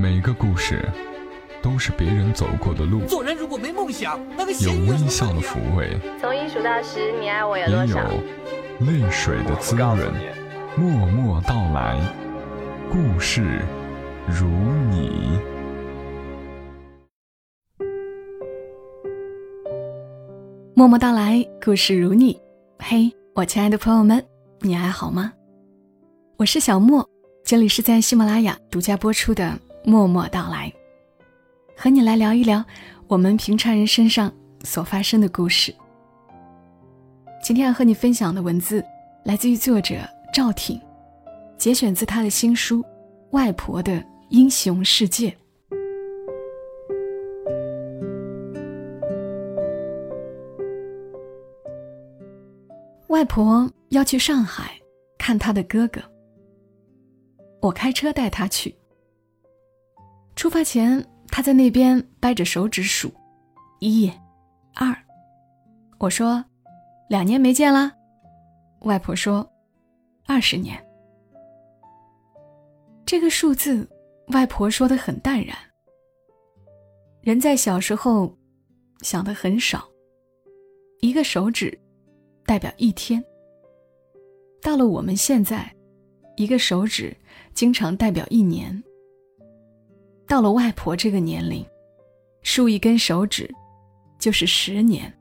[0.00, 0.88] 每个故事
[1.60, 8.08] 都是别人走过的路，做人如果没梦想，那个有微笑的抚慰，从一数到十，你爱我有也有多少？
[8.78, 9.98] 泪水的滋润。
[10.76, 12.00] 默默到来，
[12.88, 13.60] 故事
[14.28, 14.46] 如
[14.88, 15.36] 你。
[20.76, 22.40] 默默到来，故事如你。
[22.78, 24.24] 嘿，我亲爱的朋友们，
[24.60, 25.32] 你还好吗？
[26.36, 27.04] 我是小莫，
[27.44, 29.42] 这里是在喜马拉雅独家播出的
[29.84, 30.70] 《默默到来》，
[31.80, 32.64] 和你来聊一聊
[33.06, 35.74] 我们平常人身上所发生的故事。
[37.42, 38.84] 今天要和你分享的文字
[39.24, 39.96] 来自于作者
[40.34, 40.80] 赵挺，
[41.56, 42.82] 节选自他的新书
[43.30, 45.30] 《外婆的英雄世界》。
[53.06, 54.78] 外婆要去上海
[55.16, 56.00] 看她的哥哥，
[57.60, 58.74] 我开车带她去。
[60.38, 63.12] 出发前，他在那边掰着手指数，
[63.80, 64.08] 一、
[64.72, 64.96] 二。
[65.98, 66.44] 我说
[67.10, 67.92] ：“两年没见啦。”
[68.82, 69.44] 外婆说
[70.28, 70.80] ：“二十年。”
[73.04, 73.84] 这个数字，
[74.28, 75.58] 外婆说的很淡然。
[77.20, 78.32] 人在小时候
[79.00, 79.88] 想的很少，
[81.00, 81.76] 一个手指。
[82.46, 83.22] 代表一天。
[84.62, 85.68] 到了我们现在，
[86.36, 87.14] 一个手指
[87.54, 88.80] 经常代表一年。
[90.28, 91.66] 到了外婆这个年龄，
[92.42, 93.50] 竖一根手指
[94.18, 95.12] 就是十年。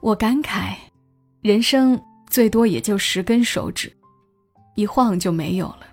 [0.00, 0.74] 我感慨，
[1.42, 3.94] 人生最多也就十根手指，
[4.74, 5.86] 一晃就没有了。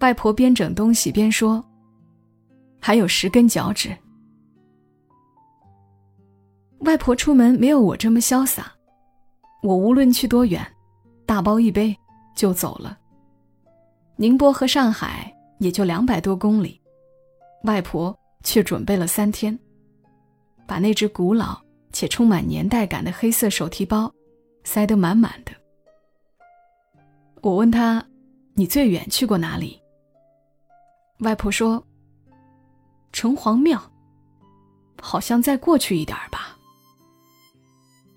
[0.00, 1.64] 外婆边整东西边说
[2.80, 3.96] ：“还有十根脚趾。”
[6.80, 8.72] 外婆出门没有我这么潇洒，
[9.62, 10.64] 我无论去多远，
[11.26, 11.96] 大包一背
[12.36, 12.98] 就走了。
[14.16, 16.80] 宁波和上海也就两百多公里，
[17.64, 19.58] 外婆却准备了三天，
[20.66, 21.60] 把那只古老
[21.92, 24.12] 且充满年代感的黑色手提包
[24.64, 25.52] 塞得满满的。
[27.42, 28.04] 我问她
[28.54, 29.80] ：“你最远去过哪里？”
[31.20, 31.82] 外婆说
[33.12, 33.80] ：“城隍庙，
[35.00, 36.56] 好像再过去一点吧。”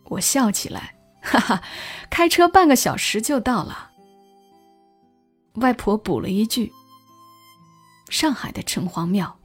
[0.05, 1.63] 我笑起来，哈哈，
[2.09, 3.89] 开车半个小时就到了。
[5.55, 6.71] 外婆补了一句
[8.11, 9.35] ：“上海的城隍庙。”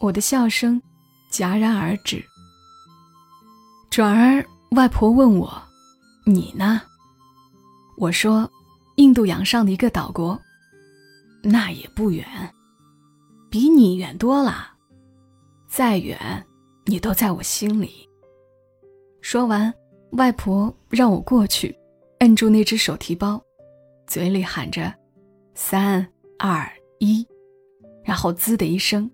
[0.00, 0.80] 我的笑声
[1.30, 2.24] 戛然而止。
[3.90, 5.62] 转而，外婆问我
[6.24, 6.80] ：“你呢？”
[7.98, 8.50] 我说
[8.96, 10.40] ：“印度洋上的一个岛国，
[11.42, 12.26] 那也不远，
[13.50, 14.68] 比你远多了。
[15.68, 16.18] 再远，
[16.86, 18.08] 你都在我心里。”
[19.20, 19.72] 说完，
[20.12, 21.76] 外婆让我过去，
[22.20, 23.40] 摁住那只手提包，
[24.06, 24.92] 嘴里喊着
[25.54, 26.04] “三
[26.44, 27.24] 二一”，
[28.02, 29.08] 然后滋的一声，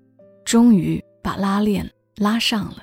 [0.46, 2.82] 终于把拉链拉上了。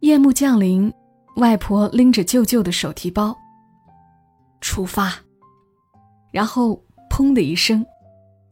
[0.00, 0.90] 夜幕降临，
[1.36, 3.36] 外婆拎着旧旧的手提包
[4.62, 5.12] 出发，
[6.32, 7.84] 然后砰的一声，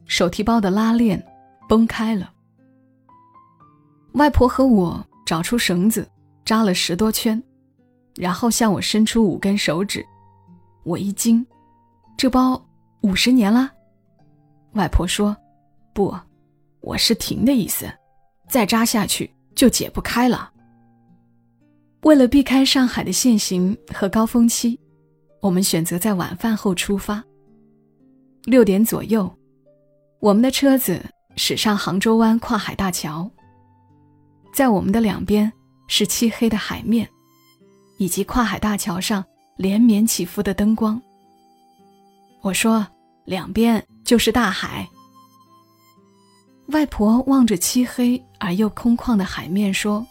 [0.05, 1.25] 手提包的拉链
[1.67, 2.31] 崩开了。
[4.13, 6.07] 外婆和我找出绳子。
[6.45, 7.43] 扎了十多圈，
[8.15, 10.05] 然后向我伸出五根手指，
[10.85, 11.45] 我一惊，
[12.15, 12.65] 这包
[13.07, 13.71] 五十年了。
[14.73, 15.35] 外婆说
[15.95, 16.13] ：“不，
[16.81, 17.89] 我是停的意思，
[18.49, 20.51] 再扎下去就解不开了。”
[22.03, 24.77] 为了避开上海的限行和高峰期，
[25.41, 27.23] 我们选择在晚饭后出发。
[28.43, 29.33] 六点左右，
[30.19, 31.01] 我们的车子
[31.37, 33.29] 驶上杭州湾跨海大桥，
[34.53, 35.51] 在我们的两边。
[35.89, 37.07] 是漆黑的海面，
[37.97, 39.23] 以及跨海大桥上
[39.55, 41.01] 连绵起伏的灯光。
[42.41, 42.85] 我说
[43.27, 44.89] ：“两边就是大海。”
[46.73, 50.05] 外婆望着漆黑而又空旷的海面说：“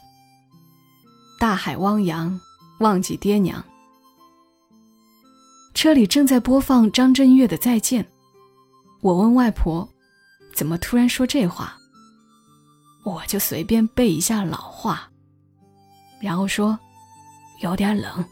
[1.41, 2.41] 大海汪洋，
[2.79, 3.65] 忘记爹娘。”
[5.75, 8.03] 车里正在播放张震岳的《再见》，
[9.03, 9.87] 我问外婆
[10.55, 11.77] ：“怎么突然说这话？”
[13.05, 15.11] 我就随便背一下老话。
[16.19, 16.79] 然后说
[17.61, 18.25] ：“有点冷，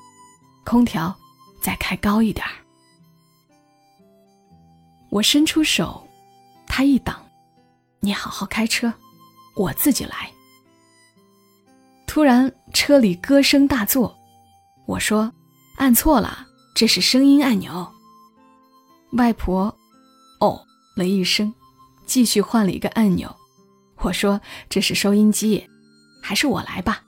[0.64, 1.14] 空调
[1.60, 2.52] 再开高一点儿。”
[5.14, 6.04] 我伸出手，
[6.66, 7.24] 他一挡
[8.02, 8.92] ：“你好好开车，
[9.54, 10.28] 我自己来。”
[12.04, 14.12] 突然车里歌声大作，
[14.86, 15.32] 我说
[15.78, 16.44] ：“按错了，
[16.74, 17.88] 这是声音按钮。”
[19.14, 19.72] 外婆
[20.42, 20.60] “哦”
[20.98, 21.54] 了一声，
[22.04, 23.32] 继续换了一个按钮。
[23.98, 25.64] 我说：“这是收音机，
[26.20, 27.04] 还是我来吧。”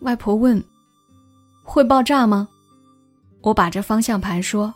[0.00, 0.64] 外婆问
[1.62, 2.48] ：“会爆炸吗？”
[3.44, 4.72] 我把着方向盘说：“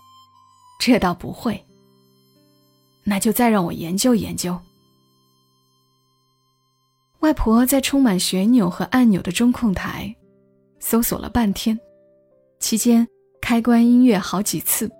[0.78, 1.66] 这倒不会。
[3.04, 4.58] 那就再让我研究研究。
[7.20, 10.14] 外婆在充满旋钮和按钮的中控台
[10.80, 11.78] 搜索了半天，
[12.58, 13.06] 期间
[13.40, 14.90] 开关音乐好几次，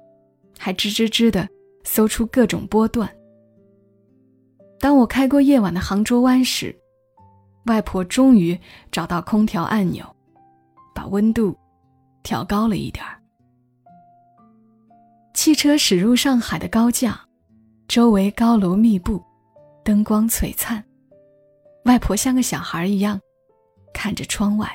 [0.58, 1.48] 还吱吱吱的
[1.84, 3.12] 搜出各种波段。
[4.78, 6.76] 当我开过夜晚的杭州湾时，
[7.66, 8.58] 外婆终于
[8.90, 10.04] 找到空调按钮，
[10.94, 11.56] 把温度
[12.22, 13.20] 调高了一点儿。
[15.34, 17.20] 汽车驶入上海的高架，
[17.92, 19.22] 周围高楼密布，
[19.84, 20.82] 灯光璀璨。
[21.84, 23.20] 外婆像个小孩一样，
[23.92, 24.66] 看着窗外。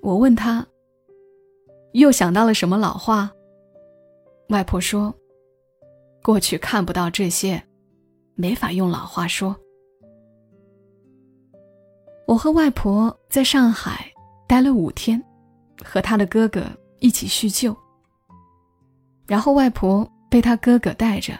[0.00, 0.64] 我问她
[1.90, 3.28] ：“又想到了什么老话？”
[4.50, 5.12] 外婆说
[6.22, 7.60] ：“过去看不到这些，
[8.36, 9.56] 没法用老话说。”
[12.28, 14.08] 我和外婆在上海
[14.46, 15.20] 待了五天，
[15.84, 16.64] 和她的哥哥
[17.00, 17.76] 一起叙旧。
[19.26, 21.32] 然后外婆被他哥哥带着，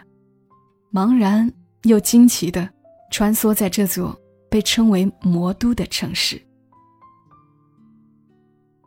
[0.93, 1.51] 茫然
[1.83, 2.69] 又惊奇的。
[3.11, 4.17] 穿梭在这座
[4.49, 6.41] 被称为“魔都”的城市，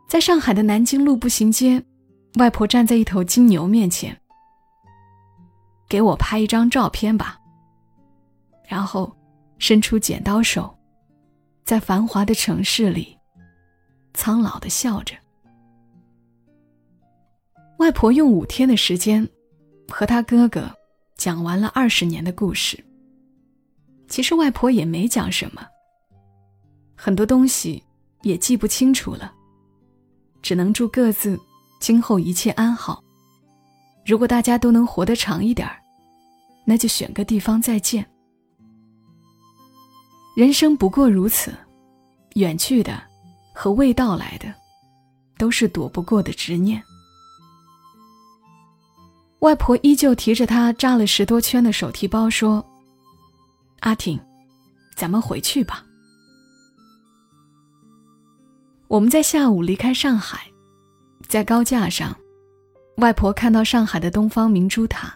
[0.09, 1.85] 在上海的南京路步行街，
[2.39, 4.19] 外婆站在一头金牛面前，
[5.91, 7.39] 给我拍一张照片吧。
[8.67, 9.15] 然后
[9.59, 10.75] 伸出剪刀手，
[11.65, 13.15] 在繁华的城市里，
[14.15, 15.15] 苍老的笑着。
[17.77, 19.29] 外婆用五天的时间，
[19.89, 20.71] 和他哥哥
[21.17, 22.83] 讲完了二十年的故事。
[24.07, 25.67] 其实外婆也没讲什么，
[26.97, 27.83] 很多东西
[28.23, 29.33] 也记不清楚了，
[30.41, 31.39] 只能祝各自
[31.81, 33.03] 今后一切安好。
[34.07, 35.77] 如果大家都能活得长一点儿，
[36.65, 38.07] 那就选个地方再见。
[40.37, 41.53] 人生不过如此，
[42.35, 43.03] 远去的
[43.53, 44.55] 和未到来的，
[45.37, 46.83] 都是躲不过的执念。
[49.41, 52.65] 外婆依旧提着她扎了十多圈的手提包说。
[53.81, 54.19] 阿婷，
[54.97, 55.85] 咱们回去吧。
[58.89, 60.41] 我们在下午离开上海，
[61.29, 62.17] 在高架上，
[62.97, 65.15] 外婆看到上海的东方明珠塔，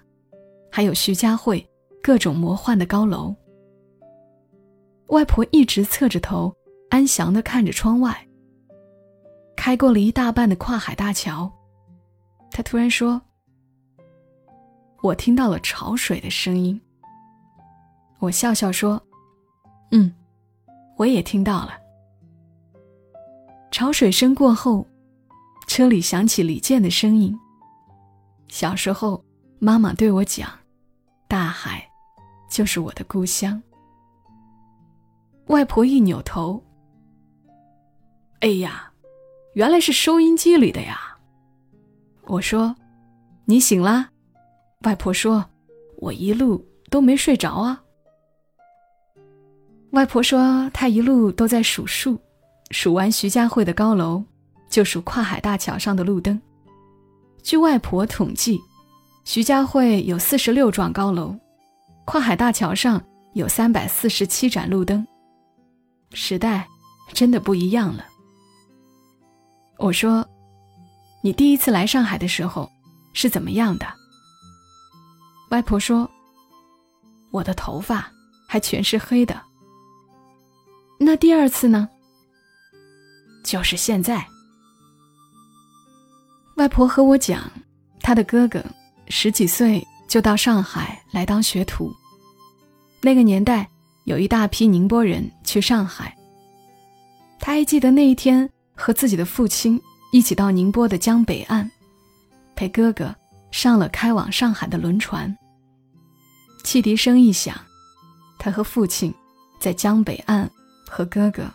[0.70, 1.68] 还有徐家汇
[2.02, 3.34] 各种魔幻的高楼。
[5.08, 6.54] 外婆一直侧着头，
[6.90, 8.28] 安详的看着窗外。
[9.56, 11.50] 开过了一大半的跨海大桥，
[12.52, 13.20] 她突然说
[15.02, 16.80] ：“我听到了潮水的声音。”
[18.20, 19.02] 我笑笑说
[19.90, 20.14] ：“嗯，
[20.96, 21.72] 我也听到了。”
[23.72, 24.86] 潮水声过后，
[25.66, 27.36] 车里响起李健的声音。
[28.48, 29.24] 小时候，
[29.58, 30.48] 妈妈对我讲
[31.26, 31.84] ：“大海，
[32.48, 33.60] 就是我的故乡。”
[35.48, 36.62] 外婆一扭头
[38.40, 38.92] ：“哎呀，
[39.54, 41.18] 原来是收音机里的呀！”
[42.28, 42.76] 我说
[43.46, 44.10] ：“你醒啦？”
[44.84, 45.44] 外婆说
[45.98, 47.82] ：“我一路都没睡着啊。”
[49.92, 52.18] 外婆说，她一路都在数数，
[52.70, 54.24] 数完徐家汇的高楼，
[54.68, 56.40] 就数跨海大桥上的路灯。
[57.42, 58.60] 据外婆统计，
[59.24, 61.36] 徐家汇有四十六幢高楼，
[62.04, 63.02] 跨海大桥上
[63.34, 65.06] 有三百四十七盏路灯。
[66.14, 66.66] 时代
[67.12, 68.06] 真的不一样了。
[69.78, 70.26] 我说
[71.22, 72.70] ：“你第一次来上海的时候
[73.12, 73.86] 是怎么样的？”
[75.52, 76.10] 外婆说
[77.30, 78.10] ：“我的头发
[78.48, 79.38] 还全是黑的。”
[80.98, 81.86] 那第二次呢？
[83.44, 84.26] 就是现在。
[86.56, 87.42] 外婆和我讲，
[88.00, 88.64] 她的哥哥
[89.08, 91.94] 十几岁就到上海来当学徒。
[93.02, 93.68] 那个年代
[94.04, 96.16] 有一大批宁波人去上海。
[97.38, 99.78] 他还记得那一天，和自己的父亲
[100.12, 101.70] 一起到宁波的江北岸，
[102.54, 103.14] 陪哥哥
[103.50, 105.36] 上了开往上海的轮船。
[106.64, 107.54] 汽笛声一响，
[108.38, 109.12] 他和父亲
[109.60, 110.50] 在江北岸。
[110.94, 111.50] 和哥哥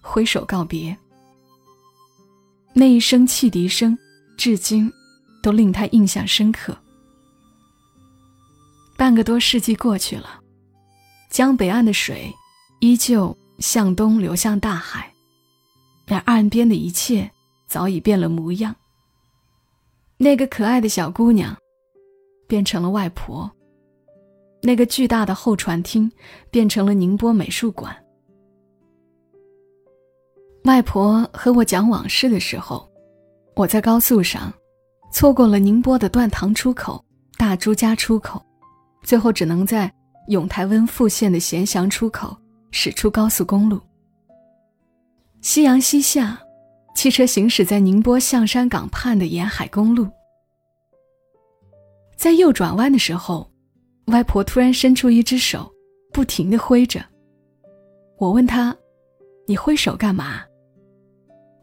[0.00, 0.96] 挥手告别，
[2.72, 3.98] 那一声汽笛声，
[4.38, 4.90] 至今
[5.42, 6.74] 都令他印象深刻。
[8.96, 10.40] 半个多世纪过去了，
[11.28, 12.34] 江北岸的水
[12.80, 15.12] 依旧向东流向大海，
[16.06, 17.30] 而岸边的一切
[17.66, 18.74] 早已变了模样。
[20.16, 21.54] 那个可爱的小姑娘
[22.46, 23.52] 变成了外婆，
[24.60, 26.10] 那个巨大的候船厅
[26.50, 27.94] 变成了宁波美术馆。
[30.64, 32.86] 外婆和我讲往事的时候，
[33.54, 34.52] 我在高速上，
[35.12, 37.02] 错过了宁波的断塘出口、
[37.36, 38.44] 大朱家出口，
[39.02, 39.90] 最后只能在
[40.26, 42.36] 永台温富县的咸祥出口
[42.70, 43.80] 驶出高速公路。
[45.40, 46.38] 夕阳西下，
[46.94, 50.06] 汽车行驶在宁波象山港畔的沿海公路。
[52.16, 53.48] 在右转弯的时候，
[54.08, 55.70] 外婆突然伸出一只手，
[56.12, 57.04] 不停的挥着。
[58.16, 58.76] 我问她
[59.46, 60.42] ：“你挥手干嘛？”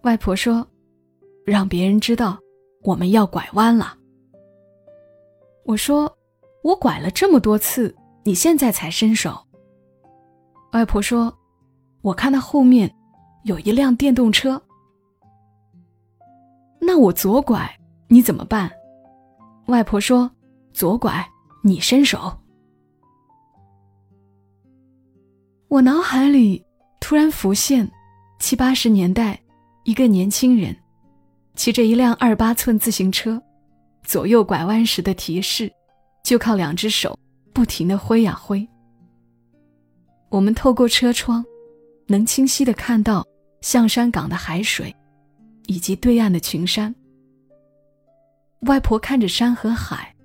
[0.04, 0.66] 外婆说
[1.46, 2.38] ：“让别人知道
[2.84, 3.98] 我们要拐弯了。”
[5.66, 6.12] 我说
[6.64, 9.36] ：“我拐了这么多次，你现在才伸手。”
[10.74, 11.36] 外婆说
[12.04, 12.94] ：“我看到后面
[13.46, 14.62] 有一辆电动车。”
[16.80, 17.68] 那我左拐，
[18.08, 18.72] 你怎么办？
[19.66, 20.30] 外婆说
[20.72, 21.28] ：“左拐，
[21.66, 22.32] 你伸手。”
[25.68, 26.64] 我脑海里
[27.00, 27.90] 突然浮现
[28.40, 29.38] 七八十年代
[29.84, 30.76] 一个年轻人
[31.56, 33.42] 骑着一辆二八寸自行车，
[34.04, 35.72] 左右拐弯时的提示，
[36.24, 37.18] 就靠两只手
[37.52, 38.66] 不停的挥呀挥。
[40.30, 41.44] 我们透过车窗，
[42.08, 43.26] 能清晰的看到
[43.62, 44.96] 象山港的海水。
[45.68, 46.94] 以及对岸的群山。
[48.68, 50.16] 外婆看着山和海，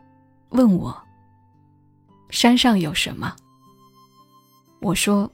[0.50, 0.94] 问我
[2.30, 3.34] ：“山上有什么？”
[4.80, 5.30] 我说：“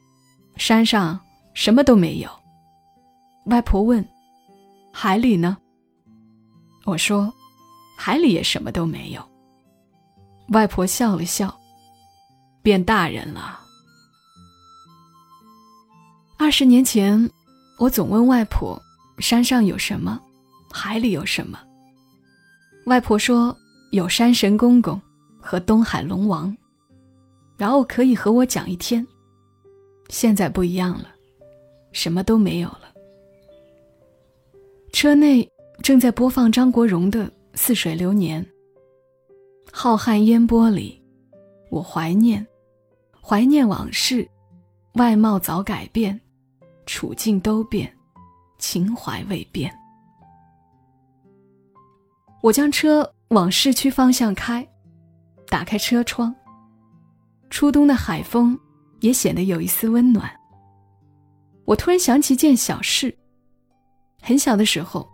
[0.57, 1.19] 山上
[1.55, 2.31] 什么都没有。”
[3.47, 4.07] 外婆问
[4.93, 5.57] ：“海里呢？”
[6.85, 7.33] 我说
[7.97, 9.23] ：“海里也什么都没有。”
[10.51, 11.53] 外婆笑了笑，
[12.63, 13.61] 变大人了。
[16.39, 17.29] 二十年前，
[17.79, 18.81] 我总问外婆。
[19.19, 20.21] 山上有什么？
[20.71, 21.59] 海里有什么？
[22.85, 23.57] 外婆说
[23.91, 25.01] 有山神公公
[25.41, 26.55] 和东海龙王，
[27.57, 29.07] 然后可以和我讲一天。
[30.09, 31.09] 现在不一样了，
[31.93, 32.93] 什么都没有了。
[34.93, 35.49] 车内
[35.83, 38.43] 正在播放张国荣的《似水流年》。
[39.73, 41.03] 浩瀚烟波里，
[41.71, 42.47] 我怀念，
[43.21, 44.27] 怀念往事，
[44.95, 46.19] 外貌早改变，
[46.87, 47.93] 处境都变。
[48.59, 49.71] 情怀未变，
[52.43, 54.67] 我将车往市区方向开，
[55.49, 56.35] 打开车窗。
[57.57, 58.59] 初冬的海风
[59.01, 60.31] 也显得有一丝温暖。
[61.65, 63.17] 我突然想起件小事：
[64.21, 65.09] 很小的时候，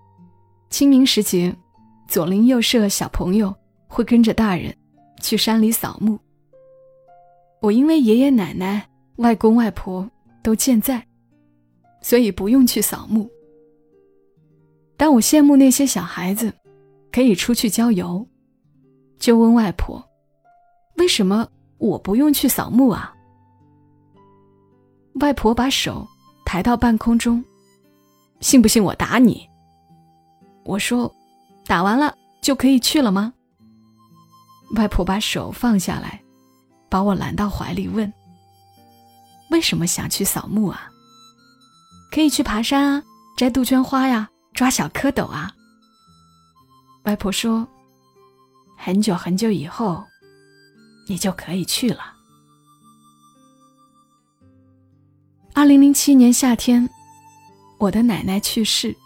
[0.69, 1.55] 清明时节，
[2.09, 3.55] 左邻右舍小朋友
[3.87, 4.77] 会跟着大人
[5.21, 6.19] 去山里扫墓。
[7.61, 10.11] 我因为爷爷奶奶、外公外婆
[10.43, 11.01] 都健在。
[12.01, 13.31] 所以不用去扫墓。
[14.97, 16.53] 当我羡慕那些小孩子
[17.13, 18.27] 可以出去郊游，
[19.21, 20.05] 就问外婆
[20.99, 21.49] ：“为什么
[21.83, 23.13] 我不用去扫墓啊？”
[25.21, 26.07] 外婆把手
[26.47, 27.45] 抬到半空中，
[28.41, 29.47] 信不信我打你？
[30.65, 31.13] 我说
[31.67, 33.35] ：“打完了就可以去了吗？”
[34.77, 36.23] 外婆把手放下来，
[36.89, 38.11] 把我揽到怀里问
[39.51, 40.89] ：“为什么想去扫墓啊？”
[42.13, 43.03] 可以去爬山啊，
[43.37, 45.53] 摘杜鹃花呀，抓小蝌蚪啊。
[47.05, 47.67] 外婆说
[48.79, 50.03] ：“很久很久以后，
[51.07, 52.13] 你就可以去了。”
[55.55, 56.89] 二零零七年夏天，
[57.79, 58.97] 我的奶奶去世，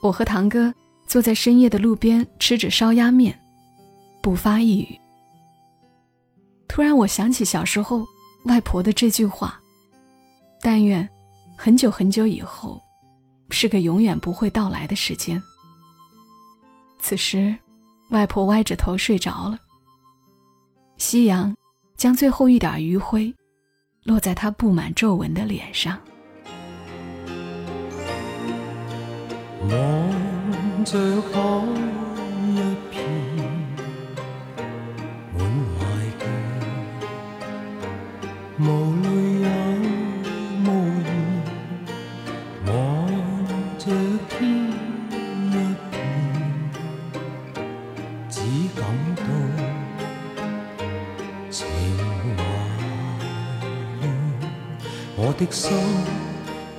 [0.00, 0.72] 我和堂哥
[1.06, 3.40] 坐在深夜的路边吃着烧鸭面，
[4.22, 5.00] 不发一语。
[6.68, 8.04] 突然，我想起小时候
[8.44, 9.58] 外婆的这句话
[10.60, 11.06] ：“但愿。”
[11.56, 12.82] 很久很久以后，
[13.48, 15.40] 是个永远不会到来的时间。
[16.98, 17.56] 此时，
[18.10, 19.56] 外婆歪着头睡着了。
[20.96, 21.54] 夕阳
[21.96, 23.34] 将最后一点余晖，
[24.04, 25.98] 落在他布满皱纹的脸上。
[29.62, 31.83] 望着海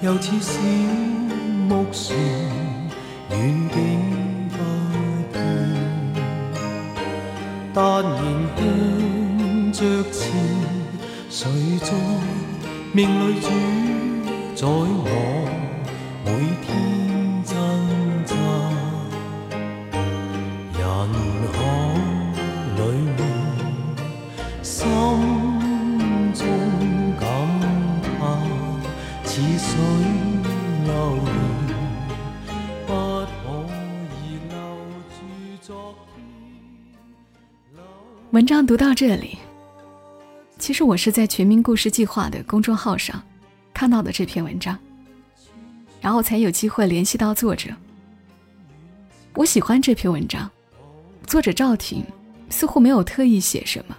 [0.06, 0.60] 又似小
[1.68, 2.16] 木船，
[3.32, 3.40] 远
[3.74, 3.76] 景
[4.52, 4.56] 不
[5.34, 5.42] 见，
[7.74, 8.14] 但仍
[8.56, 9.80] 向着
[10.12, 10.22] 前。
[11.28, 11.50] 谁
[11.82, 11.92] 在
[12.94, 13.48] 命里主
[14.56, 15.50] 宰我
[16.24, 16.30] 每
[16.62, 16.68] 天
[38.36, 39.38] 文章读到这里，
[40.60, 43.24] 其实我是在全民故事计划的公众号上
[43.74, 44.78] 看到的这篇文章，
[46.02, 47.70] 然后才有机会联系到作者。
[49.36, 50.52] 我喜欢这篇文章，
[51.26, 52.04] 作者赵婷
[52.50, 53.96] 似乎没有特意写什么，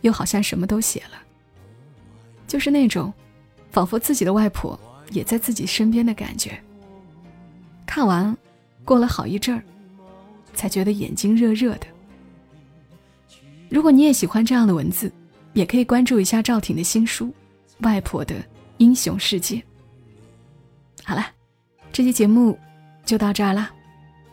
[0.00, 1.22] 又好像什么都写了，
[2.48, 3.12] 就是那种
[3.70, 4.80] 仿佛自己的外婆
[5.10, 6.58] 也在自己身边的感觉。
[7.84, 8.34] 看完，
[8.82, 9.62] 过了好一阵儿，
[10.54, 11.86] 才觉得眼睛热热的。
[13.72, 15.10] 如果你也喜欢这样的文字，
[15.54, 17.28] 也可以关注一下赵挺的新书
[17.78, 18.34] 《外婆的
[18.76, 19.56] 英雄世界》。
[21.02, 21.26] 好了，
[21.90, 22.58] 这期节目
[23.06, 23.70] 就到这儿啦，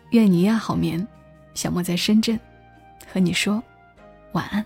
[0.10, 1.08] 愿你一夜好眠。
[1.54, 2.38] 小莫在深圳，
[3.12, 3.64] 和你说
[4.34, 4.66] 晚安。